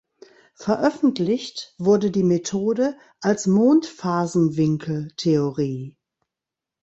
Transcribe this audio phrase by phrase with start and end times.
[0.55, 5.95] Veröffentlicht wurde die Methode als Mondphasenwinkel-Theorie.